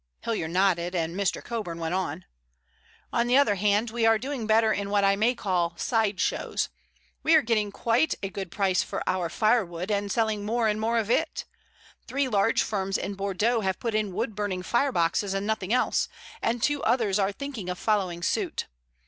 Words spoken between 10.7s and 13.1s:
more of it. Three large firms